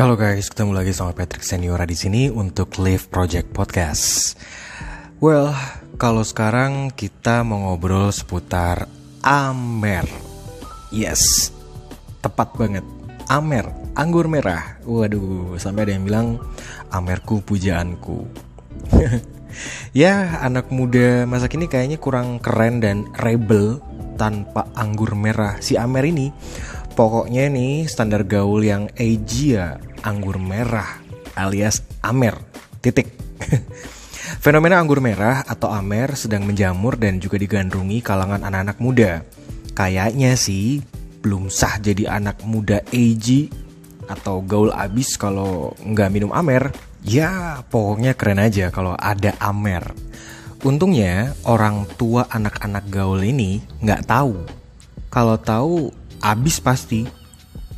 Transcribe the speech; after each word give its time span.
Halo 0.00 0.16
guys, 0.16 0.48
ketemu 0.48 0.72
lagi 0.80 0.96
sama 0.96 1.12
Patrick 1.12 1.44
Seniora 1.44 1.84
di 1.84 1.92
sini 1.92 2.32
untuk 2.32 2.80
Live 2.80 3.12
Project 3.12 3.52
Podcast. 3.52 4.32
Well, 5.20 5.52
kalau 6.00 6.24
sekarang 6.24 6.88
kita 6.88 7.44
mau 7.44 7.68
ngobrol 7.68 8.08
seputar 8.08 8.88
Amer. 9.20 10.08
Yes, 10.88 11.52
tepat 12.24 12.48
banget. 12.56 12.80
Amer, 13.28 13.68
anggur 13.92 14.24
merah. 14.24 14.80
Waduh, 14.88 15.60
sampai 15.60 15.84
ada 15.84 15.92
yang 15.92 16.08
bilang 16.08 16.40
Amerku 16.88 17.44
pujaanku. 17.44 18.24
ya, 19.92 20.40
anak 20.40 20.72
muda 20.72 21.28
masa 21.28 21.44
kini 21.44 21.68
kayaknya 21.68 22.00
kurang 22.00 22.40
keren 22.40 22.80
dan 22.80 23.04
rebel 23.20 23.84
tanpa 24.16 24.64
anggur 24.72 25.12
merah 25.12 25.60
si 25.60 25.76
Amer 25.76 26.08
ini 26.08 26.32
Pokoknya 27.00 27.48
nih 27.48 27.88
standar 27.88 28.28
gaul 28.28 28.66
yang 28.66 28.90
Asia 28.92 29.80
anggur 30.02 30.40
merah 30.40 31.00
alias 31.36 31.84
Amer. 32.04 32.36
Titik. 32.80 33.12
Fenomena 34.44 34.80
anggur 34.80 35.04
merah 35.04 35.44
atau 35.44 35.68
Amer 35.70 36.16
sedang 36.16 36.44
menjamur 36.48 36.96
dan 36.96 37.20
juga 37.20 37.36
digandrungi 37.36 38.00
kalangan 38.00 38.44
anak-anak 38.44 38.78
muda. 38.80 39.12
Kayaknya 39.76 40.36
sih 40.36 40.80
belum 41.20 41.52
sah 41.52 41.76
jadi 41.76 42.08
anak 42.20 42.44
muda 42.44 42.80
AG 42.88 43.52
atau 44.08 44.42
gaul 44.42 44.72
abis 44.72 45.20
kalau 45.20 45.76
nggak 45.80 46.10
minum 46.10 46.32
Amer. 46.32 46.72
Ya 47.00 47.60
pokoknya 47.68 48.12
keren 48.16 48.40
aja 48.40 48.68
kalau 48.68 48.92
ada 48.96 49.36
Amer. 49.40 49.92
Untungnya 50.60 51.32
orang 51.48 51.88
tua 51.96 52.28
anak-anak 52.28 52.88
gaul 52.92 53.24
ini 53.24 53.64
nggak 53.80 54.04
tahu. 54.04 54.36
Kalau 55.08 55.40
tahu 55.40 56.00
Abis 56.20 56.60
pasti. 56.60 57.08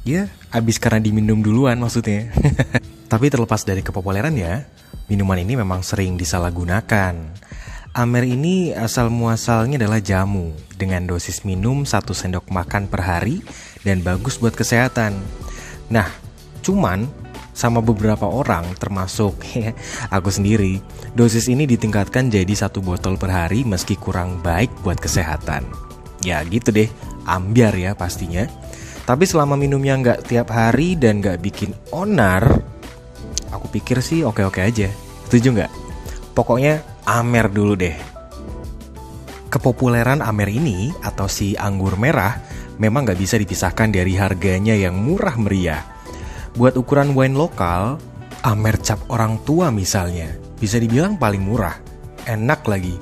Ya, 0.03 0.27
abis 0.53 0.77
karena 0.77 1.01
diminum 1.01 1.41
duluan 1.41 1.81
maksudnya. 1.81 2.29
Tapi 3.13 3.29
terlepas 3.33 3.65
dari 3.65 3.81
kepopuleran 3.81 4.37
ya, 4.37 4.69
minuman 5.09 5.41
ini 5.41 5.57
memang 5.57 5.81
sering 5.81 6.21
disalahgunakan. 6.21 7.15
Amer 7.93 8.25
ini 8.25 8.73
asal 8.73 9.13
muasalnya 9.13 9.77
adalah 9.77 10.01
jamu 10.01 10.57
dengan 10.81 11.05
dosis 11.05 11.45
minum 11.45 11.85
satu 11.85 12.17
sendok 12.17 12.49
makan 12.49 12.89
per 12.89 13.05
hari 13.05 13.45
dan 13.85 14.01
bagus 14.01 14.41
buat 14.41 14.57
kesehatan. 14.57 15.13
Nah, 15.93 16.09
cuman 16.65 17.05
sama 17.53 17.85
beberapa 17.85 18.25
orang 18.25 18.65
termasuk 18.81 19.37
aku 20.17 20.33
sendiri, 20.33 20.81
dosis 21.13 21.53
ini 21.53 21.69
ditingkatkan 21.69 22.33
jadi 22.33 22.53
satu 22.57 22.81
botol 22.81 23.21
per 23.21 23.29
hari 23.29 23.61
meski 23.61 23.93
kurang 24.01 24.41
baik 24.41 24.73
buat 24.81 24.97
kesehatan. 24.97 25.69
Ya 26.25 26.41
gitu 26.49 26.73
deh, 26.73 26.89
ambiar 27.29 27.77
ya 27.77 27.93
pastinya. 27.93 28.49
Tapi 29.03 29.25
selama 29.27 29.59
minumnya 29.59 29.99
nggak 29.99 30.31
tiap 30.31 30.55
hari 30.55 30.95
dan 30.95 31.19
nggak 31.19 31.43
bikin 31.43 31.75
onar, 31.91 32.47
aku 33.51 33.67
pikir 33.75 33.99
sih 33.99 34.23
oke-oke 34.23 34.63
aja. 34.63 34.87
Setuju 35.27 35.49
nggak? 35.59 35.73
Pokoknya 36.39 36.87
Amer 37.03 37.51
dulu 37.51 37.75
deh. 37.75 37.97
Kepopuleran 39.51 40.23
Amer 40.23 40.49
ini 40.49 40.95
atau 41.03 41.27
si 41.27 41.59
anggur 41.59 41.99
merah 41.99 42.41
memang 42.79 43.05
nggak 43.05 43.21
bisa 43.21 43.37
dipisahkan 43.37 43.91
dari 43.91 44.17
harganya 44.17 44.73
yang 44.73 44.97
murah 44.97 45.35
meriah. 45.37 45.83
Buat 46.55 46.79
ukuran 46.79 47.13
wine 47.13 47.37
lokal, 47.37 47.99
Amer 48.47 48.79
cap 48.81 49.03
orang 49.11 49.39
tua 49.43 49.71
misalnya, 49.75 50.35
bisa 50.57 50.79
dibilang 50.79 51.19
paling 51.19 51.43
murah. 51.43 51.79
Enak 52.27 52.65
lagi. 52.71 52.97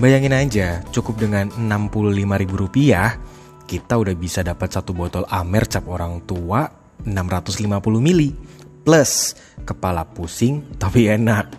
Bayangin 0.00 0.34
aja, 0.34 0.82
cukup 0.90 1.20
dengan 1.20 1.48
Rp65.000 1.54 3.33
kita 3.64 3.96
udah 3.96 4.14
bisa 4.14 4.44
dapat 4.44 4.70
satu 4.72 4.92
botol 4.92 5.24
Amer 5.32 5.64
cap 5.68 5.88
orang 5.88 6.22
tua 6.24 6.68
650 7.04 7.64
mili 7.98 8.32
plus 8.84 9.34
kepala 9.64 10.04
pusing 10.04 10.76
tapi 10.76 11.08
enak. 11.08 11.50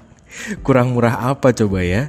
Kurang 0.61 0.93
murah 0.93 1.31
apa 1.31 1.51
coba 1.51 1.81
ya? 1.81 2.07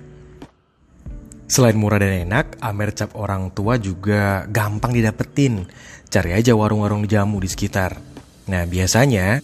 Selain 1.46 1.78
murah 1.78 2.02
dan 2.02 2.26
enak, 2.26 2.58
Amer 2.58 2.90
cap 2.90 3.14
orang 3.14 3.54
tua 3.54 3.78
juga 3.78 4.50
gampang 4.50 4.90
didapetin. 4.90 5.62
Cari 6.10 6.34
aja 6.34 6.58
warung-warung 6.58 7.06
jamu 7.06 7.38
di 7.38 7.46
sekitar. 7.46 8.02
Nah, 8.50 8.66
biasanya 8.66 9.38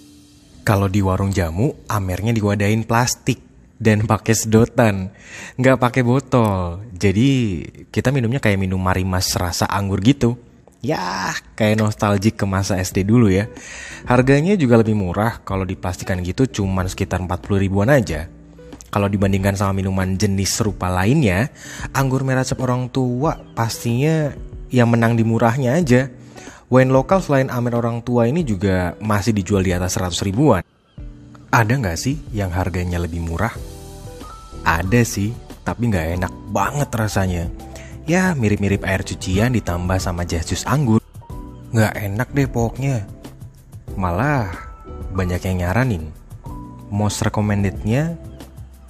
kalau 0.67 0.91
di 0.91 0.99
warung 0.99 1.31
jamu, 1.31 1.75
Amernya 1.87 2.35
diwadain 2.35 2.83
plastik 2.83 3.52
dan 3.83 4.07
pakai 4.07 4.39
sedotan, 4.39 5.11
nggak 5.59 5.83
pakai 5.83 6.07
botol. 6.07 6.87
Jadi 6.95 7.59
kita 7.91 8.15
minumnya 8.15 8.39
kayak 8.39 8.63
minum 8.63 8.79
marimas 8.79 9.35
rasa 9.35 9.67
anggur 9.67 9.99
gitu. 9.99 10.39
Ya, 10.83 11.35
kayak 11.59 11.79
nostalgic 11.83 12.39
ke 12.39 12.47
masa 12.47 12.79
SD 12.79 13.07
dulu 13.07 13.27
ya. 13.31 13.51
Harganya 14.07 14.55
juga 14.55 14.79
lebih 14.79 14.95
murah 14.95 15.43
kalau 15.43 15.67
dipastikan 15.67 16.23
gitu 16.23 16.47
cuman 16.47 16.87
sekitar 16.87 17.23
40 17.23 17.59
ribuan 17.59 17.91
aja. 17.91 18.31
Kalau 18.93 19.09
dibandingkan 19.09 19.57
sama 19.59 19.79
minuman 19.79 20.15
jenis 20.19 20.59
serupa 20.59 20.91
lainnya, 20.91 21.51
anggur 21.95 22.23
merah 22.27 22.47
cap 22.47 22.61
orang 22.63 22.91
tua 22.91 23.41
pastinya 23.55 24.31
yang 24.71 24.91
menang 24.91 25.15
di 25.15 25.25
murahnya 25.27 25.79
aja. 25.79 26.11
Wine 26.67 26.91
lokal 26.91 27.23
selain 27.23 27.49
Amer 27.53 27.79
orang 27.79 28.03
tua 28.03 28.27
ini 28.27 28.43
juga 28.43 28.99
masih 28.99 29.33
dijual 29.33 29.63
di 29.63 29.73
atas 29.73 29.97
100 29.97 30.27
ribuan. 30.27 30.63
Ada 31.53 31.73
nggak 31.79 31.99
sih 32.01 32.17
yang 32.33 32.49
harganya 32.53 32.97
lebih 32.97 33.21
murah? 33.21 33.72
Ada 34.63 35.03
sih, 35.03 35.35
tapi 35.67 35.91
nggak 35.91 36.23
enak 36.23 36.33
banget 36.55 36.91
rasanya. 36.95 37.45
Ya 38.07 38.35
mirip-mirip 38.35 38.83
air 38.83 39.07
cucian 39.07 39.55
ditambah 39.55 39.99
sama 40.03 40.27
jas 40.27 40.47
jus 40.47 40.67
anggur. 40.67 41.03
Nggak 41.71 41.95
enak 41.99 42.29
deh 42.35 42.49
pokoknya. 42.51 43.07
Malah 43.95 44.51
banyak 45.15 45.43
yang 45.47 45.67
nyaranin. 45.67 46.11
Most 46.93 47.23
recommendednya 47.23 48.19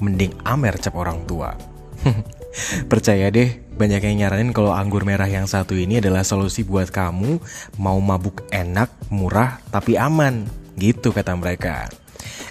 mending 0.02 0.34
Amer 0.42 0.76
cap 0.80 0.96
orang 0.96 1.22
tua. 1.28 1.54
Percaya 2.90 3.32
deh, 3.32 3.62
banyak 3.76 4.02
yang 4.04 4.16
nyaranin 4.26 4.52
kalau 4.52 4.76
anggur 4.76 5.08
merah 5.08 5.30
yang 5.30 5.48
satu 5.48 5.72
ini 5.72 6.02
adalah 6.02 6.26
solusi 6.26 6.66
buat 6.66 6.92
kamu 6.92 7.40
mau 7.80 7.96
mabuk 8.02 8.44
enak, 8.52 8.92
murah, 9.08 9.62
tapi 9.72 9.96
aman. 9.96 10.44
Gitu 10.76 11.12
kata 11.12 11.32
mereka. 11.36 11.88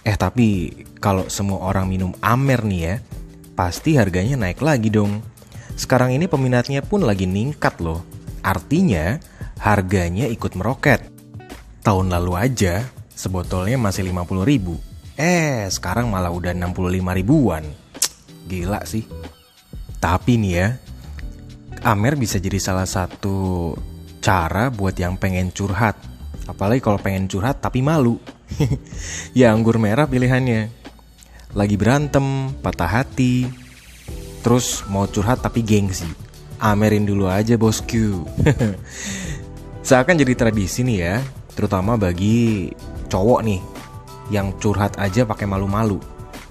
Eh 0.02 0.18
tapi 0.18 0.74
kalau 1.02 1.26
semua 1.34 1.66
orang 1.66 1.90
minum 1.90 2.14
Amer 2.22 2.62
nih 2.62 2.82
ya, 2.86 2.96
pasti 3.58 3.98
harganya 3.98 4.38
naik 4.38 4.62
lagi 4.62 4.94
dong. 4.94 5.26
Sekarang 5.74 6.14
ini 6.14 6.30
peminatnya 6.30 6.86
pun 6.86 7.02
lagi 7.02 7.26
ningkat 7.26 7.82
loh. 7.82 8.06
Artinya 8.46 9.18
harganya 9.58 10.30
ikut 10.30 10.54
meroket. 10.54 11.10
Tahun 11.82 12.06
lalu 12.06 12.38
aja 12.38 12.86
sebotolnya 13.18 13.82
masih 13.82 14.06
50 14.14 14.46
ribu. 14.46 14.78
Eh 15.18 15.66
sekarang 15.74 16.14
malah 16.14 16.30
udah 16.30 16.54
65 16.54 17.18
ribuan. 17.18 17.66
Gila 18.46 18.86
sih. 18.86 19.10
Tapi 19.98 20.38
nih 20.38 20.54
ya, 20.54 20.68
Amer 21.82 22.14
bisa 22.14 22.38
jadi 22.38 22.62
salah 22.62 22.86
satu 22.86 23.74
cara 24.22 24.70
buat 24.70 24.94
yang 24.94 25.18
pengen 25.18 25.50
curhat. 25.50 25.98
Apalagi 26.46 26.82
kalau 26.86 27.02
pengen 27.02 27.26
curhat 27.26 27.58
tapi 27.58 27.82
malu. 27.82 28.22
ya 29.38 29.50
anggur 29.50 29.82
merah 29.82 30.06
pilihannya. 30.06 30.81
Lagi 31.52 31.76
berantem, 31.76 32.56
patah 32.64 32.88
hati, 32.88 33.62
Terus 34.42 34.82
mau 34.90 35.06
curhat 35.06 35.46
tapi 35.46 35.62
gengsi. 35.62 36.10
Amerin 36.62 37.06
dulu 37.06 37.30
aja 37.30 37.58
bosku. 37.58 38.26
Seakan 39.88 40.18
jadi 40.18 40.34
tradisi 40.38 40.86
nih 40.86 40.98
ya, 40.98 41.16
terutama 41.58 41.98
bagi 41.98 42.70
cowok 43.10 43.40
nih 43.42 43.62
yang 44.30 44.54
curhat 44.62 44.98
aja 45.02 45.26
pakai 45.26 45.50
malu-malu, 45.50 45.98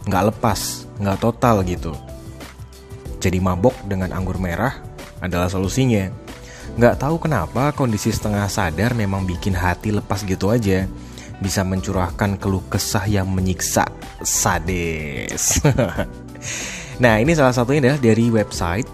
nggak 0.06 0.34
lepas, 0.34 0.86
nggak 0.98 1.18
total 1.22 1.62
gitu. 1.62 1.94
Jadi 3.22 3.38
mabok 3.38 3.74
dengan 3.86 4.10
anggur 4.10 4.38
merah 4.42 4.82
adalah 5.22 5.46
solusinya. 5.46 6.10
Nggak 6.74 7.02
tahu 7.02 7.22
kenapa 7.22 7.70
kondisi 7.74 8.10
setengah 8.10 8.46
sadar 8.50 8.94
memang 8.94 9.26
bikin 9.26 9.54
hati 9.54 9.94
lepas 9.94 10.26
gitu 10.26 10.50
aja. 10.50 10.86
Bisa 11.38 11.62
mencurahkan 11.62 12.38
keluh 12.38 12.62
kesah 12.66 13.06
yang 13.06 13.30
menyiksa 13.30 13.99
sadis. 14.22 15.60
Nah, 17.00 17.16
ini 17.16 17.32
salah 17.32 17.56
satunya 17.56 17.80
adalah 17.80 17.96
dari 17.96 18.28
website 18.28 18.84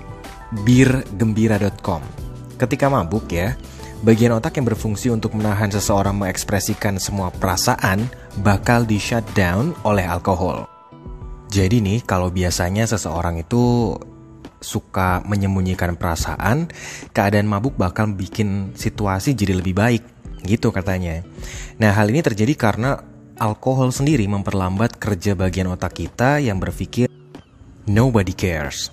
birgembira.com. 0.63 1.99
Ketika 2.55 2.87
mabuk 2.87 3.27
ya, 3.35 3.59
bagian 4.07 4.39
otak 4.39 4.63
yang 4.63 4.71
berfungsi 4.71 5.11
untuk 5.11 5.35
menahan 5.35 5.75
seseorang 5.75 6.15
mengekspresikan 6.15 7.03
semua 7.03 7.35
perasaan 7.35 8.07
bakal 8.47 8.87
di 8.87 9.03
shutdown 9.03 9.75
oleh 9.83 10.07
alkohol. 10.07 10.71
Jadi 11.51 11.83
nih, 11.83 12.07
kalau 12.07 12.31
biasanya 12.31 12.87
seseorang 12.87 13.43
itu 13.43 13.99
suka 14.63 15.27
menyembunyikan 15.27 15.99
perasaan, 15.99 16.71
keadaan 17.11 17.51
mabuk 17.51 17.75
bakal 17.75 18.15
bikin 18.15 18.71
situasi 18.79 19.35
jadi 19.35 19.59
lebih 19.59 19.75
baik, 19.75 20.03
gitu 20.47 20.71
katanya. 20.71 21.27
Nah, 21.83 21.91
hal 21.91 22.07
ini 22.15 22.23
terjadi 22.23 22.55
karena 22.55 23.16
alkohol 23.37 23.93
sendiri 23.93 24.25
memperlambat 24.25 24.97
kerja 24.97 25.37
bagian 25.37 25.69
otak 25.73 26.01
kita 26.05 26.41
yang 26.41 26.57
berpikir 26.57 27.09
nobody 27.89 28.33
cares. 28.33 28.89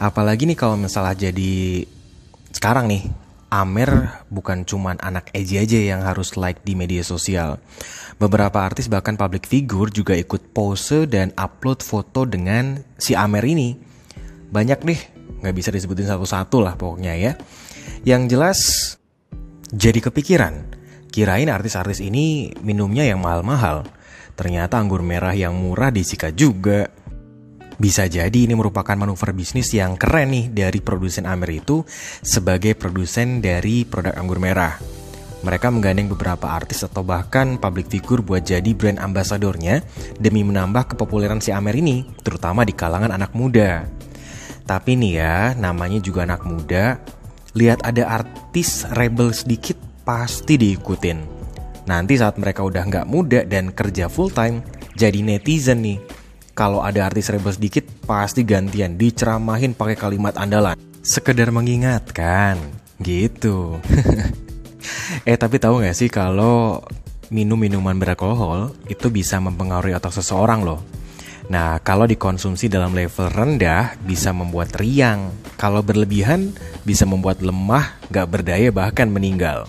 Apalagi 0.00 0.48
nih 0.48 0.56
kalau 0.56 0.80
misalnya 0.80 1.28
jadi 1.28 1.84
sekarang 2.52 2.88
nih 2.88 3.04
Amer 3.50 4.22
bukan 4.30 4.62
cuman 4.62 4.96
anak 5.02 5.34
Eji 5.34 5.58
aja 5.58 5.78
yang 5.82 6.06
harus 6.06 6.38
like 6.38 6.62
di 6.62 6.78
media 6.78 7.02
sosial. 7.02 7.58
Beberapa 8.20 8.62
artis 8.62 8.86
bahkan 8.86 9.18
public 9.18 9.48
figure 9.48 9.90
juga 9.90 10.14
ikut 10.14 10.54
pose 10.54 11.08
dan 11.10 11.34
upload 11.34 11.82
foto 11.82 12.22
dengan 12.28 12.78
si 12.94 13.18
Amer 13.18 13.42
ini. 13.42 13.74
Banyak 14.54 14.80
deh, 14.86 15.00
nggak 15.42 15.56
bisa 15.56 15.74
disebutin 15.74 16.06
satu-satu 16.06 16.62
lah 16.62 16.78
pokoknya 16.78 17.18
ya. 17.18 17.32
Yang 18.06 18.22
jelas, 18.30 18.58
jadi 19.74 19.98
kepikiran, 19.98 20.79
kirain 21.10 21.50
artis-artis 21.50 21.98
ini 22.00 22.54
minumnya 22.62 23.04
yang 23.04 23.20
mahal-mahal. 23.20 23.84
Ternyata 24.38 24.80
anggur 24.80 25.04
merah 25.04 25.36
yang 25.36 25.52
murah 25.58 25.92
disikat 25.92 26.32
juga. 26.38 26.88
Bisa 27.76 28.08
jadi 28.08 28.44
ini 28.44 28.52
merupakan 28.56 28.96
manuver 28.96 29.32
bisnis 29.32 29.72
yang 29.72 29.96
keren 29.98 30.32
nih 30.32 30.46
dari 30.52 30.80
produsen 30.80 31.24
Amer 31.26 31.60
itu 31.60 31.84
sebagai 32.24 32.76
produsen 32.76 33.42
dari 33.44 33.84
produk 33.84 34.16
anggur 34.16 34.40
merah. 34.40 34.76
Mereka 35.40 35.72
menggandeng 35.72 36.12
beberapa 36.12 36.52
artis 36.52 36.84
atau 36.84 37.00
bahkan 37.00 37.56
public 37.56 37.88
figure 37.88 38.20
buat 38.20 38.44
jadi 38.44 38.76
brand 38.76 39.00
ambasadornya 39.00 39.80
demi 40.20 40.44
menambah 40.44 40.92
kepopuleran 40.92 41.40
si 41.40 41.48
Amer 41.48 41.72
ini, 41.72 42.04
terutama 42.20 42.68
di 42.68 42.76
kalangan 42.76 43.16
anak 43.16 43.32
muda. 43.32 43.88
Tapi 44.68 45.00
nih 45.00 45.12
ya, 45.16 45.36
namanya 45.56 45.96
juga 46.04 46.28
anak 46.28 46.44
muda, 46.44 47.00
lihat 47.56 47.80
ada 47.88 48.20
artis 48.20 48.84
rebel 48.92 49.32
sedikit 49.32 49.89
pasti 50.10 50.58
diikutin. 50.58 51.22
Nanti 51.86 52.18
saat 52.18 52.34
mereka 52.34 52.66
udah 52.66 52.82
nggak 52.82 53.06
muda 53.06 53.46
dan 53.46 53.70
kerja 53.70 54.10
full 54.10 54.26
time, 54.26 54.58
jadi 54.98 55.22
netizen 55.22 55.86
nih 55.86 56.02
kalau 56.50 56.82
ada 56.82 57.06
artis 57.06 57.30
rebel 57.30 57.54
sedikit 57.54 57.86
pasti 58.10 58.42
gantian 58.42 58.98
diceramahin 58.98 59.70
pakai 59.70 59.94
kalimat 59.94 60.34
andalan. 60.34 60.74
Sekedar 61.06 61.54
mengingatkan, 61.54 62.58
gitu. 62.98 63.78
eh 65.30 65.38
tapi 65.38 65.62
tahu 65.62 65.78
nggak 65.78 65.94
sih 65.94 66.10
kalau 66.10 66.82
minum 67.30 67.54
minuman 67.54 67.94
beralkohol 67.94 68.74
itu 68.90 69.14
bisa 69.14 69.38
mempengaruhi 69.38 69.94
otak 69.94 70.10
seseorang 70.10 70.66
loh. 70.66 70.82
Nah, 71.54 71.78
kalau 71.86 72.10
dikonsumsi 72.10 72.66
dalam 72.66 72.98
level 72.98 73.30
rendah 73.30 73.94
bisa 74.02 74.34
membuat 74.34 74.74
riang. 74.74 75.30
Kalau 75.54 75.86
berlebihan 75.86 76.50
bisa 76.82 77.06
membuat 77.06 77.42
lemah, 77.42 77.94
gak 78.10 78.26
berdaya 78.26 78.70
bahkan 78.70 79.10
meninggal. 79.10 79.66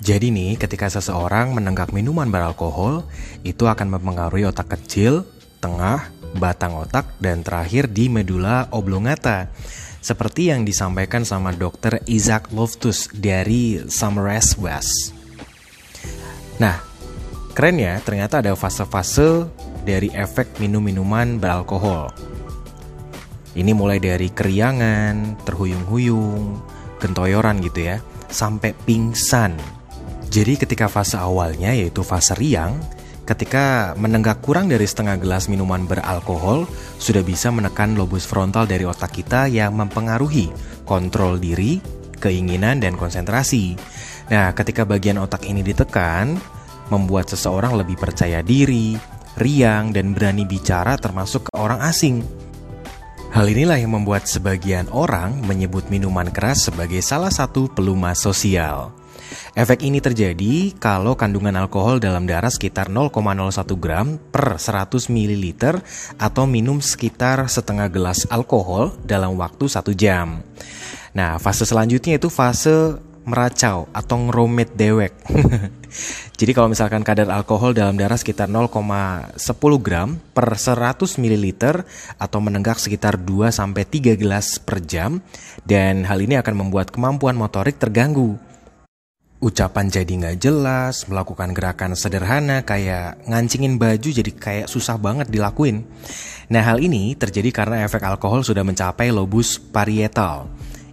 Jadi 0.00 0.32
nih, 0.32 0.56
ketika 0.56 0.88
seseorang 0.88 1.52
menenggak 1.52 1.92
minuman 1.92 2.32
beralkohol, 2.32 3.04
itu 3.44 3.68
akan 3.68 4.00
mempengaruhi 4.00 4.48
otak 4.48 4.72
kecil, 4.80 5.28
tengah, 5.60 6.08
batang 6.40 6.72
otak, 6.80 7.20
dan 7.20 7.44
terakhir 7.44 7.92
di 7.92 8.08
medula 8.08 8.64
oblongata. 8.72 9.52
Seperti 10.00 10.48
yang 10.48 10.64
disampaikan 10.64 11.28
sama 11.28 11.52
dokter 11.52 12.00
Isaac 12.08 12.48
Loftus 12.56 13.12
dari 13.12 13.84
Summers 13.92 14.56
West. 14.56 15.12
Nah, 16.56 16.80
keren 17.52 17.76
ya, 17.76 18.00
ternyata 18.00 18.40
ada 18.40 18.56
fase-fase 18.56 19.52
dari 19.84 20.08
efek 20.16 20.56
minum-minuman 20.56 21.36
beralkohol. 21.36 22.08
Ini 23.52 23.76
mulai 23.76 24.00
dari 24.00 24.32
keriangan, 24.32 25.44
terhuyung-huyung, 25.44 26.56
gentoyoran 26.96 27.60
gitu 27.60 27.84
ya, 27.92 28.00
sampai 28.32 28.72
pingsan. 28.88 29.79
Jadi 30.30 30.54
ketika 30.54 30.86
fase 30.86 31.18
awalnya 31.18 31.74
yaitu 31.74 32.06
fase 32.06 32.38
riang, 32.38 32.78
Ketika 33.30 33.94
menenggak 33.94 34.42
kurang 34.42 34.66
dari 34.66 34.82
setengah 34.82 35.14
gelas 35.14 35.46
minuman 35.46 35.86
beralkohol, 35.86 36.66
sudah 36.98 37.22
bisa 37.22 37.54
menekan 37.54 37.94
lobus 37.94 38.26
frontal 38.26 38.66
dari 38.66 38.82
otak 38.82 39.14
kita 39.14 39.46
yang 39.46 39.78
mempengaruhi 39.78 40.50
kontrol 40.82 41.38
diri, 41.38 41.78
keinginan, 42.18 42.82
dan 42.82 42.98
konsentrasi. 42.98 43.78
Nah, 44.34 44.50
ketika 44.50 44.82
bagian 44.82 45.22
otak 45.22 45.46
ini 45.46 45.62
ditekan, 45.62 46.42
membuat 46.90 47.30
seseorang 47.30 47.78
lebih 47.78 47.94
percaya 48.02 48.42
diri, 48.42 48.98
riang, 49.38 49.94
dan 49.94 50.10
berani 50.10 50.42
bicara 50.42 50.98
termasuk 50.98 51.46
ke 51.46 51.54
orang 51.54 51.78
asing. 51.86 52.26
Hal 53.30 53.46
inilah 53.46 53.78
yang 53.78 53.94
membuat 53.94 54.26
sebagian 54.26 54.90
orang 54.90 55.38
menyebut 55.46 55.86
minuman 55.86 56.26
keras 56.34 56.66
sebagai 56.66 56.98
salah 56.98 57.30
satu 57.30 57.70
pelumas 57.70 58.18
sosial. 58.18 58.99
Efek 59.54 59.86
ini 59.86 59.98
terjadi 59.98 60.74
kalau 60.78 61.18
kandungan 61.18 61.54
alkohol 61.58 61.98
dalam 61.98 62.26
darah 62.26 62.50
sekitar 62.50 62.88
0,01 62.88 63.12
gram 63.76 64.16
per 64.30 64.56
100 64.58 65.10
ml 65.10 65.44
atau 66.18 66.44
minum 66.46 66.78
sekitar 66.78 67.44
setengah 67.50 67.90
gelas 67.90 68.26
alkohol 68.30 68.94
dalam 69.02 69.34
waktu 69.38 69.66
satu 69.66 69.90
jam. 69.94 70.42
Nah, 71.10 71.42
fase 71.42 71.66
selanjutnya 71.66 72.22
itu 72.22 72.30
fase 72.30 73.02
meracau 73.26 73.86
atau 73.92 74.16
ngeromet 74.16 74.72
dewek. 74.74 75.12
Jadi 76.40 76.56
kalau 76.56 76.72
misalkan 76.72 77.04
kadar 77.04 77.28
alkohol 77.28 77.76
dalam 77.76 77.98
darah 77.98 78.16
sekitar 78.16 78.48
0,10 78.48 79.36
gram 79.82 80.16
per 80.32 80.48
100 80.56 81.20
ml 81.20 81.46
atau 82.16 82.38
menenggak 82.40 82.80
sekitar 82.80 83.20
2 83.20 83.52
sampai 83.52 83.84
3 83.84 84.16
gelas 84.16 84.56
per 84.56 84.80
jam 84.80 85.20
dan 85.68 86.08
hal 86.08 86.16
ini 86.24 86.40
akan 86.40 86.64
membuat 86.64 86.88
kemampuan 86.88 87.36
motorik 87.36 87.76
terganggu 87.76 88.40
ucapan 89.40 89.88
jadi 89.88 90.12
nggak 90.20 90.38
jelas, 90.38 91.08
melakukan 91.08 91.56
gerakan 91.56 91.96
sederhana 91.96 92.60
kayak 92.60 93.24
ngancingin 93.24 93.80
baju 93.80 94.08
jadi 94.12 94.30
kayak 94.36 94.66
susah 94.68 95.00
banget 95.00 95.32
dilakuin. 95.32 95.88
Nah 96.52 96.60
hal 96.60 96.78
ini 96.78 97.16
terjadi 97.16 97.48
karena 97.48 97.88
efek 97.88 98.04
alkohol 98.04 98.44
sudah 98.44 98.60
mencapai 98.60 99.08
lobus 99.08 99.56
parietal. 99.56 100.46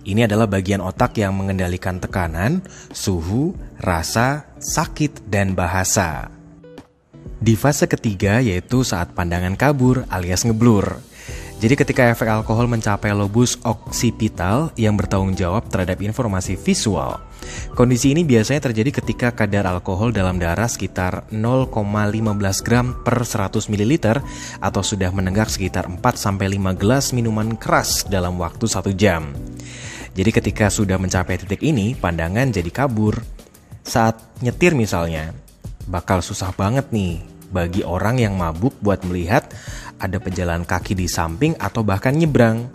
Ini 0.07 0.23
adalah 0.23 0.47
bagian 0.47 0.79
otak 0.79 1.19
yang 1.19 1.35
mengendalikan 1.35 1.99
tekanan, 1.99 2.63
suhu, 2.95 3.51
rasa, 3.83 4.47
sakit, 4.55 5.27
dan 5.27 5.51
bahasa. 5.51 6.31
Di 7.43 7.59
fase 7.59 7.91
ketiga 7.91 8.39
yaitu 8.39 8.87
saat 8.87 9.11
pandangan 9.11 9.59
kabur 9.59 10.07
alias 10.07 10.47
ngeblur. 10.47 11.03
Jadi 11.59 11.75
ketika 11.75 12.07
efek 12.07 12.31
alkohol 12.31 12.71
mencapai 12.71 13.11
lobus 13.11 13.59
oksipital 13.67 14.71
yang 14.79 14.95
bertanggung 14.95 15.35
jawab 15.35 15.67
terhadap 15.67 15.99
informasi 15.99 16.55
visual. 16.55 17.26
Kondisi 17.77 18.13
ini 18.15 18.25
biasanya 18.25 18.71
terjadi 18.71 19.01
ketika 19.01 19.33
kadar 19.33 19.69
alkohol 19.69 20.09
dalam 20.09 20.41
darah 20.41 20.65
sekitar 20.65 21.29
0,15 21.29 22.65
gram 22.65 22.97
per 23.05 23.21
100 23.21 23.69
ml 23.69 23.93
atau 24.57 24.81
sudah 24.81 25.13
menenggak 25.13 25.51
sekitar 25.53 25.85
4-5 25.85 26.01
gelas 26.79 27.13
minuman 27.13 27.53
keras 27.53 28.07
dalam 28.09 28.41
waktu 28.41 28.65
1 28.65 28.93
jam. 28.97 29.35
Jadi 30.17 30.33
ketika 30.33 30.73
sudah 30.73 30.97
mencapai 30.97 31.37
titik 31.37 31.61
ini, 31.61 31.93
pandangan 31.93 32.49
jadi 32.49 32.73
kabur. 32.73 33.21
Saat 33.85 34.41
nyetir 34.41 34.73
misalnya, 34.73 35.29
bakal 35.85 36.25
susah 36.25 36.49
banget 36.57 36.89
nih 36.89 37.21
bagi 37.47 37.85
orang 37.85 38.19
yang 38.19 38.35
mabuk 38.35 38.75
buat 38.83 39.05
melihat 39.07 39.47
ada 39.97 40.19
pejalan 40.19 40.67
kaki 40.67 40.93
di 40.97 41.07
samping 41.07 41.55
atau 41.61 41.85
bahkan 41.85 42.17
nyebrang. 42.17 42.67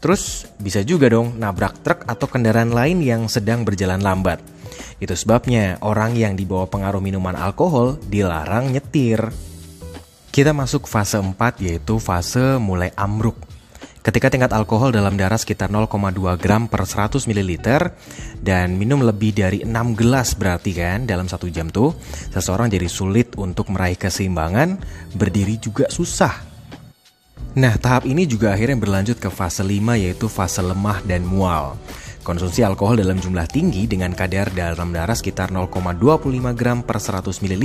Terus 0.00 0.48
bisa 0.56 0.80
juga 0.80 1.12
dong 1.12 1.36
nabrak 1.36 1.84
truk 1.84 2.08
atau 2.08 2.26
kendaraan 2.26 2.72
lain 2.72 3.04
yang 3.04 3.28
sedang 3.28 3.68
berjalan 3.68 4.00
lambat. 4.00 4.40
Itu 4.96 5.12
sebabnya 5.12 5.76
orang 5.84 6.16
yang 6.16 6.36
dibawa 6.36 6.64
pengaruh 6.68 7.04
minuman 7.04 7.36
alkohol 7.36 8.00
dilarang 8.08 8.72
nyetir. 8.72 9.28
Kita 10.32 10.56
masuk 10.56 10.88
fase 10.88 11.20
4 11.20 11.36
yaitu 11.60 12.00
fase 12.00 12.56
mulai 12.56 12.92
amruk. 12.96 13.36
Ketika 14.00 14.32
tingkat 14.32 14.56
alkohol 14.56 14.96
dalam 14.96 15.20
darah 15.20 15.36
sekitar 15.36 15.68
0,2 15.68 16.16
gram 16.40 16.64
per 16.72 16.88
100 16.88 17.20
ml 17.28 17.52
dan 18.40 18.72
minum 18.80 19.04
lebih 19.04 19.36
dari 19.36 19.60
6 19.60 20.00
gelas 20.00 20.32
berarti 20.32 20.72
kan 20.72 21.04
dalam 21.04 21.28
satu 21.28 21.52
jam 21.52 21.68
tuh, 21.68 21.92
seseorang 22.32 22.72
jadi 22.72 22.88
sulit 22.88 23.36
untuk 23.36 23.68
meraih 23.68 24.00
keseimbangan, 24.00 24.80
berdiri 25.12 25.60
juga 25.60 25.84
susah. 25.92 26.49
Nah, 27.50 27.74
tahap 27.82 28.06
ini 28.06 28.30
juga 28.30 28.54
akhirnya 28.54 28.78
berlanjut 28.78 29.18
ke 29.18 29.26
fase 29.26 29.66
5 29.66 29.98
yaitu 29.98 30.30
fase 30.30 30.62
lemah 30.62 31.02
dan 31.02 31.26
mual. 31.26 31.74
Konsumsi 32.22 32.62
alkohol 32.62 33.02
dalam 33.02 33.18
jumlah 33.18 33.48
tinggi 33.50 33.90
dengan 33.90 34.14
kadar 34.14 34.54
dalam 34.54 34.94
darah 34.94 35.18
sekitar 35.18 35.50
0,25 35.50 35.98
gram 36.54 36.78
per 36.86 37.02
100 37.02 37.26
ml 37.42 37.64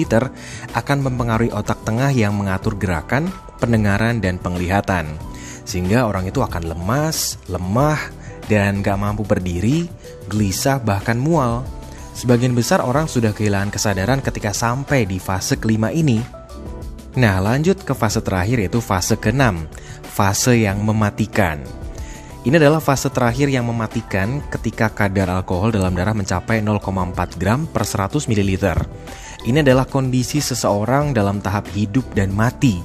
akan 0.74 0.98
mempengaruhi 1.06 1.54
otak 1.54 1.86
tengah 1.86 2.10
yang 2.10 2.34
mengatur 2.34 2.74
gerakan, 2.82 3.30
pendengaran, 3.62 4.18
dan 4.18 4.42
penglihatan. 4.42 5.06
Sehingga 5.70 6.10
orang 6.10 6.34
itu 6.34 6.42
akan 6.42 6.66
lemas, 6.66 7.38
lemah, 7.46 8.00
dan 8.50 8.82
gak 8.82 8.98
mampu 8.98 9.22
berdiri, 9.22 9.86
gelisah, 10.34 10.82
bahkan 10.82 11.20
mual. 11.20 11.62
Sebagian 12.18 12.58
besar 12.58 12.82
orang 12.82 13.06
sudah 13.06 13.38
kehilangan 13.38 13.70
kesadaran 13.70 14.24
ketika 14.24 14.50
sampai 14.50 15.06
di 15.06 15.22
fase 15.22 15.62
kelima 15.62 15.94
ini 15.94 16.45
Nah, 17.16 17.40
lanjut 17.40 17.80
ke 17.88 17.96
fase 17.96 18.20
terakhir 18.20 18.60
yaitu 18.60 18.84
fase 18.84 19.16
ke-6, 19.16 19.72
fase 20.04 20.68
yang 20.68 20.84
mematikan. 20.84 21.64
Ini 22.46 22.62
adalah 22.62 22.84
fase 22.84 23.08
terakhir 23.10 23.50
yang 23.50 23.66
mematikan 23.66 24.44
ketika 24.52 24.92
kadar 24.92 25.32
alkohol 25.32 25.72
dalam 25.72 25.96
darah 25.96 26.14
mencapai 26.14 26.62
0,4 26.62 27.42
gram 27.42 27.66
per 27.66 27.88
100 27.88 28.28
ml. 28.28 28.86
Ini 29.48 29.64
adalah 29.64 29.88
kondisi 29.88 30.44
seseorang 30.44 31.16
dalam 31.16 31.40
tahap 31.42 31.72
hidup 31.74 32.06
dan 32.14 32.36
mati. 32.36 32.84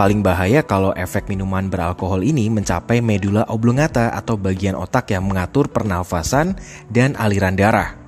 paling 0.00 0.24
bahaya 0.24 0.64
kalau 0.64 0.96
efek 0.96 1.28
minuman 1.28 1.68
beralkohol 1.68 2.24
ini 2.24 2.48
mencapai 2.48 3.04
medula 3.04 3.44
oblongata 3.52 4.16
atau 4.16 4.40
bagian 4.40 4.72
otak 4.72 5.12
yang 5.12 5.28
mengatur 5.28 5.68
pernafasan 5.68 6.56
dan 6.88 7.12
aliran 7.20 7.52
darah. 7.52 8.00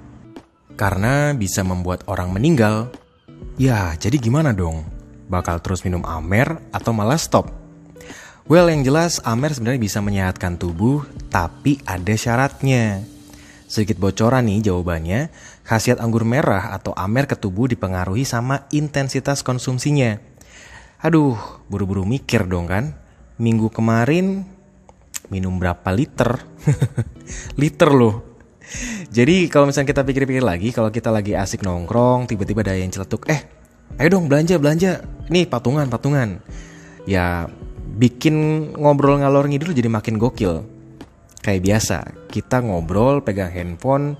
Karena 0.72 1.36
bisa 1.36 1.60
membuat 1.60 2.00
orang 2.08 2.32
meninggal. 2.32 2.88
Ya, 3.60 3.92
jadi 4.00 4.16
gimana 4.16 4.56
dong? 4.56 5.01
Bakal 5.32 5.64
terus 5.64 5.80
minum 5.80 6.04
Amer 6.04 6.60
atau 6.76 6.92
malah 6.92 7.16
stop? 7.16 7.48
Well, 8.44 8.68
yang 8.68 8.84
jelas 8.84 9.16
Amer 9.24 9.56
sebenarnya 9.56 9.80
bisa 9.80 10.04
menyehatkan 10.04 10.60
tubuh, 10.60 11.08
tapi 11.32 11.80
ada 11.88 12.12
syaratnya. 12.12 13.00
Sedikit 13.64 13.96
bocoran 13.96 14.44
nih 14.44 14.68
jawabannya, 14.68 15.32
khasiat 15.64 16.04
anggur 16.04 16.28
merah 16.28 16.76
atau 16.76 16.92
Amer 16.92 17.24
ke 17.24 17.32
tubuh 17.32 17.64
dipengaruhi 17.64 18.28
sama 18.28 18.68
intensitas 18.76 19.40
konsumsinya. 19.40 20.20
Aduh, 21.00 21.40
buru-buru 21.72 22.04
mikir 22.04 22.44
dong 22.44 22.68
kan. 22.68 22.92
Minggu 23.40 23.72
kemarin 23.72 24.44
minum 25.32 25.56
berapa 25.56 25.88
liter? 25.96 26.44
liter 27.62 27.88
loh. 27.88 28.36
Jadi 29.08 29.48
kalau 29.48 29.72
misalnya 29.72 29.96
kita 29.96 30.04
pikir-pikir 30.04 30.44
lagi, 30.44 30.76
kalau 30.76 30.92
kita 30.92 31.08
lagi 31.08 31.32
asik 31.32 31.64
nongkrong, 31.64 32.28
tiba-tiba 32.28 32.60
ada 32.60 32.76
yang 32.76 32.92
celetuk, 32.92 33.24
eh, 33.32 33.61
ayo 33.98 34.08
dong 34.08 34.28
belanja, 34.30 34.56
belanja. 34.60 35.04
Nih 35.32 35.48
patungan, 35.48 35.88
patungan. 35.88 36.40
Ya 37.08 37.50
bikin 37.96 38.68
ngobrol 38.78 39.20
ngalor 39.20 39.48
ngidul 39.48 39.74
jadi 39.74 39.88
makin 39.90 40.16
gokil. 40.20 40.64
Kayak 41.42 41.62
biasa, 41.66 41.98
kita 42.30 42.62
ngobrol 42.62 43.20
pegang 43.26 43.50
handphone 43.50 44.14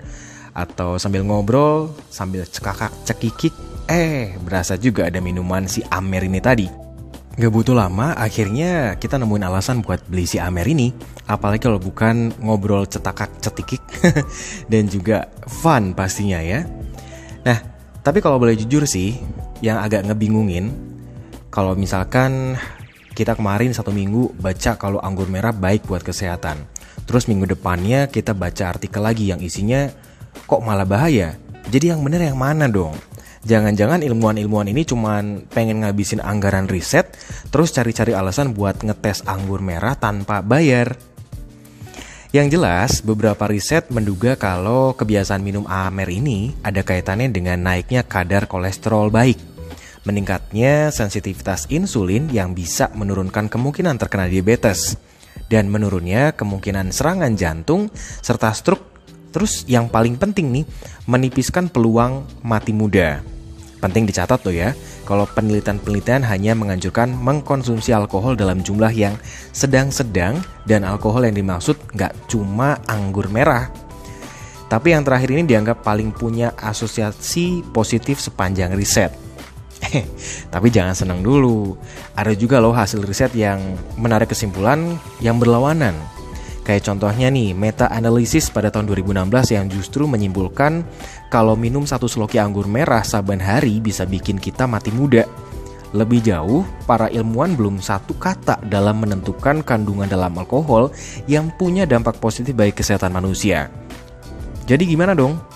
atau 0.53 1.01
sambil 1.01 1.25
ngobrol 1.25 1.89
sambil 2.11 2.45
cekakak 2.45 2.93
cekikik 3.07 3.55
Eh, 3.83 4.39
berasa 4.39 4.79
juga 4.79 5.11
ada 5.11 5.19
minuman 5.19 5.67
si 5.67 5.83
Amer 5.91 6.23
ini 6.23 6.39
tadi. 6.39 6.67
Gak 7.33 7.51
butuh 7.51 7.75
lama, 7.75 8.15
akhirnya 8.15 8.95
kita 8.95 9.17
nemuin 9.19 9.43
alasan 9.43 9.83
buat 9.83 10.05
beli 10.07 10.23
si 10.23 10.39
Amer 10.39 10.63
ini. 10.69 10.93
Apalagi 11.27 11.67
kalau 11.67 11.81
bukan 11.81 12.31
ngobrol 12.39 12.87
cetakak 12.87 13.27
cetikik 13.43 13.83
dan 14.71 14.87
juga 14.87 15.27
fun 15.49 15.91
pastinya 15.97 16.39
ya. 16.39 16.63
Nah, 17.43 17.59
tapi 17.99 18.23
kalau 18.23 18.39
boleh 18.39 18.55
jujur 18.55 18.87
sih, 18.87 19.19
yang 19.63 19.79
agak 19.79 20.03
ngebingungin, 20.03 20.75
kalau 21.47 21.71
misalkan 21.79 22.59
kita 23.15 23.39
kemarin 23.39 23.71
satu 23.71 23.95
minggu 23.95 24.35
baca 24.35 24.75
kalau 24.75 24.99
anggur 24.99 25.31
merah 25.31 25.55
baik 25.55 25.87
buat 25.87 26.03
kesehatan. 26.03 26.67
Terus 27.07 27.31
minggu 27.31 27.47
depannya 27.47 28.11
kita 28.11 28.35
baca 28.35 28.75
artikel 28.75 28.99
lagi 28.99 29.31
yang 29.31 29.39
isinya 29.39 29.87
kok 30.43 30.59
malah 30.59 30.83
bahaya. 30.83 31.39
Jadi 31.71 31.95
yang 31.95 32.03
bener 32.03 32.27
yang 32.27 32.35
mana 32.35 32.67
dong? 32.67 32.91
Jangan-jangan 33.43 34.03
ilmuwan-ilmuwan 34.03 34.67
ini 34.67 34.83
cuman 34.83 35.47
pengen 35.47 35.83
ngabisin 35.83 36.19
anggaran 36.19 36.67
riset, 36.67 37.15
terus 37.51 37.71
cari-cari 37.71 38.11
alasan 38.11 38.51
buat 38.51 38.83
ngetes 38.83 39.23
anggur 39.27 39.63
merah 39.63 39.95
tanpa 39.95 40.43
bayar. 40.43 40.95
Yang 42.33 42.57
jelas, 42.57 42.91
beberapa 43.05 43.45
riset 43.45 43.93
menduga 43.93 44.33
kalau 44.33 44.97
kebiasaan 44.97 45.45
minum 45.45 45.69
Amer 45.69 46.09
ini 46.09 46.55
ada 46.65 46.81
kaitannya 46.81 47.29
dengan 47.29 47.61
naiknya 47.61 48.01
kadar 48.01 48.49
kolesterol 48.49 49.13
baik, 49.13 49.52
meningkatnya 50.03 50.91
sensitivitas 50.91 51.67
insulin 51.71 52.27
yang 52.31 52.55
bisa 52.55 52.91
menurunkan 52.95 53.47
kemungkinan 53.47 53.99
terkena 53.99 54.27
diabetes, 54.27 54.95
dan 55.47 55.67
menurunnya 55.67 56.35
kemungkinan 56.35 56.91
serangan 56.91 57.35
jantung 57.35 57.91
serta 58.23 58.51
stroke 58.55 58.93
Terus 59.33 59.65
yang 59.65 59.89
paling 59.89 60.15
penting 60.15 60.53
nih, 60.53 60.65
menipiskan 61.09 61.65
peluang 61.67 62.21
mati 62.45 62.69
muda. 62.69 63.25
Penting 63.81 64.07
dicatat 64.07 64.39
tuh 64.39 64.55
ya, 64.55 64.77
kalau 65.03 65.27
penelitian-penelitian 65.27 66.23
hanya 66.23 66.55
menganjurkan 66.55 67.11
mengkonsumsi 67.11 67.91
alkohol 67.91 68.37
dalam 68.39 68.63
jumlah 68.63 68.93
yang 68.93 69.17
sedang-sedang 69.51 70.39
dan 70.63 70.87
alkohol 70.87 71.27
yang 71.27 71.35
dimaksud 71.35 71.75
nggak 71.91 72.13
cuma 72.31 72.79
anggur 72.87 73.27
merah. 73.27 73.67
Tapi 74.71 74.95
yang 74.95 75.03
terakhir 75.03 75.35
ini 75.35 75.43
dianggap 75.43 75.83
paling 75.83 76.15
punya 76.15 76.55
asosiasi 76.55 77.65
positif 77.75 78.23
sepanjang 78.23 78.71
riset. 78.71 79.22
Tapi 80.53 80.67
jangan 80.71 80.95
senang 80.95 81.19
dulu, 81.21 81.75
ada 82.15 82.31
juga 82.33 82.59
loh 82.63 82.73
hasil 82.75 83.03
riset 83.03 83.33
yang 83.35 83.59
menarik 83.99 84.31
kesimpulan 84.31 84.97
yang 85.19 85.37
berlawanan. 85.37 85.95
Kayak 86.63 86.87
contohnya 86.87 87.27
nih, 87.27 87.51
meta-analisis 87.51 88.47
pada 88.47 88.71
tahun 88.71 88.87
2016 88.87 89.51
yang 89.51 89.65
justru 89.67 90.07
menyimpulkan 90.07 90.87
kalau 91.27 91.59
minum 91.59 91.83
satu 91.83 92.07
seloki 92.07 92.39
anggur 92.39 92.71
merah 92.71 93.03
saban 93.03 93.43
hari 93.43 93.83
bisa 93.83 94.07
bikin 94.07 94.39
kita 94.39 94.63
mati 94.63 94.95
muda. 94.95 95.27
Lebih 95.93 96.25
jauh, 96.25 96.63
para 96.89 97.11
ilmuwan 97.11 97.53
belum 97.53 97.83
satu 97.83 98.15
kata 98.17 98.63
dalam 98.65 99.03
menentukan 99.03 99.61
kandungan 99.61 100.09
dalam 100.09 100.33
alkohol 100.39 100.89
yang 101.29 101.53
punya 101.53 101.83
dampak 101.85 102.17
positif 102.17 102.55
bagi 102.55 102.73
kesehatan 102.73 103.13
manusia. 103.13 103.69
Jadi 104.65 104.87
gimana 104.87 105.13
dong? 105.13 105.52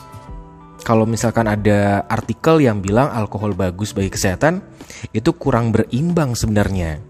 Kalau 0.85 1.05
misalkan 1.09 1.49
ada 1.49 2.05
artikel 2.05 2.61
yang 2.61 2.81
bilang 2.81 3.09
alkohol 3.09 3.57
bagus 3.57 3.93
bagi 3.93 4.13
kesehatan, 4.13 4.61
itu 5.13 5.33
kurang 5.35 5.73
berimbang 5.73 6.37
sebenarnya. 6.37 7.01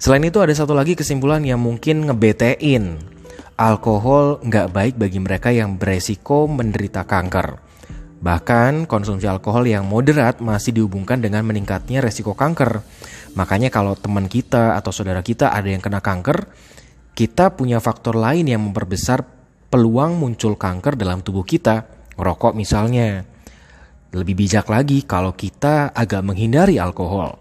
Selain 0.00 0.24
itu 0.24 0.40
ada 0.40 0.52
satu 0.56 0.72
lagi 0.72 0.96
kesimpulan 0.96 1.44
yang 1.44 1.60
mungkin 1.60 2.08
ngebetein. 2.08 2.96
Alkohol 3.60 4.40
nggak 4.40 4.72
baik 4.72 4.94
bagi 4.96 5.20
mereka 5.20 5.52
yang 5.52 5.76
beresiko 5.76 6.48
menderita 6.48 7.04
kanker. 7.04 7.60
Bahkan 8.20 8.84
konsumsi 8.84 9.28
alkohol 9.28 9.68
yang 9.68 9.84
moderat 9.88 10.40
masih 10.44 10.76
dihubungkan 10.76 11.20
dengan 11.20 11.44
meningkatnya 11.44 12.04
resiko 12.04 12.32
kanker. 12.32 12.84
Makanya 13.36 13.72
kalau 13.72 13.96
teman 13.96 14.28
kita 14.28 14.76
atau 14.76 14.92
saudara 14.92 15.20
kita 15.24 15.52
ada 15.52 15.68
yang 15.68 15.80
kena 15.80 16.04
kanker, 16.04 16.48
kita 17.12 17.52
punya 17.52 17.80
faktor 17.80 18.16
lain 18.16 18.48
yang 18.48 18.60
memperbesar 18.60 19.24
peluang 19.68 20.16
muncul 20.16 20.56
kanker 20.56 20.96
dalam 20.96 21.20
tubuh 21.20 21.44
kita. 21.44 21.99
Rokok 22.20 22.52
misalnya. 22.52 23.24
Lebih 24.10 24.34
bijak 24.36 24.66
lagi 24.66 25.06
kalau 25.06 25.32
kita 25.32 25.94
agak 25.94 26.20
menghindari 26.20 26.76
alkohol. 26.76 27.38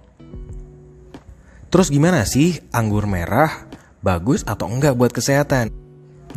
Terus 1.70 1.94
gimana 1.94 2.26
sih 2.26 2.58
anggur 2.74 3.06
merah 3.06 3.70
bagus 4.02 4.42
atau 4.46 4.70
enggak 4.70 4.98
buat 4.98 5.14
kesehatan? 5.14 5.70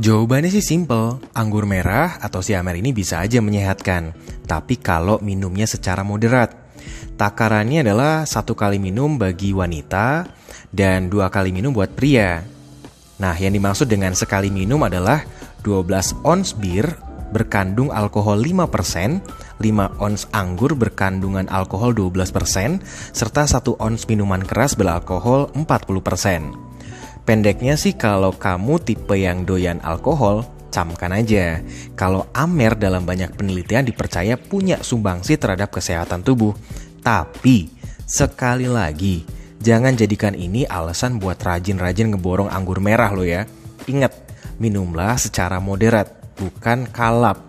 Jawabannya 0.01 0.49
sih 0.49 0.65
simple, 0.65 1.21
anggur 1.37 1.69
merah 1.69 2.17
atau 2.17 2.41
si 2.41 2.57
amer 2.57 2.81
ini 2.81 2.97
bisa 2.97 3.21
aja 3.21 3.45
menyehatkan, 3.45 4.17
tapi 4.49 4.81
kalau 4.81 5.21
minumnya 5.21 5.69
secara 5.69 6.01
moderat. 6.01 6.57
Takarannya 7.21 7.85
adalah 7.85 8.25
satu 8.25 8.57
kali 8.57 8.81
minum 8.81 9.21
bagi 9.21 9.53
wanita 9.53 10.25
dan 10.73 11.13
dua 11.13 11.29
kali 11.29 11.53
minum 11.53 11.77
buat 11.77 11.93
pria. 11.93 12.41
Nah, 13.21 13.37
yang 13.37 13.53
dimaksud 13.53 13.85
dengan 13.85 14.17
sekali 14.17 14.49
minum 14.49 14.81
adalah 14.81 15.23
12 15.61 16.25
ons 16.25 16.57
bir 16.57 16.89
berkandung 17.33 17.89
alkohol 17.89 18.39
5%, 18.45 19.25
5 19.59 20.05
ons 20.05 20.21
anggur 20.37 20.77
berkandungan 20.77 21.49
alkohol 21.49 21.97
12%, 21.97 22.85
serta 23.17 23.49
1 23.49 23.81
ons 23.81 24.01
minuman 24.07 24.45
keras 24.45 24.77
beralkohol 24.77 25.49
40%. 25.57 26.73
Pendeknya 27.25 27.81
sih 27.81 27.97
kalau 27.97 28.37
kamu 28.37 28.83
tipe 28.85 29.15
yang 29.15 29.49
doyan 29.49 29.81
alkohol, 29.81 30.45
camkan 30.73 31.13
aja. 31.13 31.61
Kalau 31.95 32.27
Amer 32.35 32.75
dalam 32.75 33.05
banyak 33.05 33.37
penelitian 33.37 33.87
dipercaya 33.87 34.41
punya 34.41 34.81
sumbangsi 34.81 35.37
terhadap 35.37 35.71
kesehatan 35.71 36.25
tubuh. 36.25 36.57
Tapi, 37.05 37.71
sekali 38.09 38.67
lagi, 38.67 39.23
jangan 39.61 39.95
jadikan 39.95 40.35
ini 40.35 40.67
alasan 40.67 41.21
buat 41.21 41.39
rajin-rajin 41.39 42.17
ngeborong 42.17 42.51
anggur 42.51 42.83
merah 42.83 43.13
lo 43.15 43.23
ya. 43.23 43.47
Ingat, 43.87 44.15
minumlah 44.59 45.19
secara 45.19 45.59
moderat 45.59 46.22
bukan 46.37 46.89
kalap. 46.91 47.41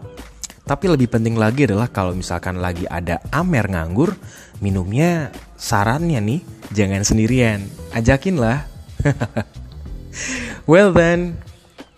Tapi 0.64 0.86
lebih 0.88 1.12
penting 1.12 1.36
lagi 1.36 1.68
adalah 1.68 1.92
kalau 1.92 2.16
misalkan 2.16 2.64
lagi 2.64 2.88
ada 2.88 3.20
Amer 3.36 3.68
nganggur, 3.68 4.16
minumnya 4.64 5.28
sarannya 5.60 6.24
nih 6.24 6.42
jangan 6.72 7.04
sendirian, 7.04 7.68
ajakinlah. 7.92 8.64
well 10.72 10.96
then, 10.96 11.36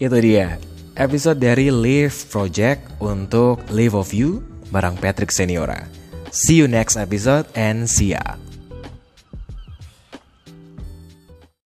itu 0.02 0.18
dia 0.18 0.58
episode 0.96 1.44
dari 1.44 1.70
Live 1.70 2.32
Project 2.32 2.88
untuk 3.04 3.62
Live 3.70 3.94
of 3.94 4.16
You 4.16 4.42
barang 4.72 4.98
Patrick 4.98 5.30
Seniora. 5.30 5.86
See 6.32 6.60
you 6.60 6.68
next 6.68 6.96
episode 6.96 7.48
and 7.56 7.88
see 7.88 8.16
ya. 8.16 8.40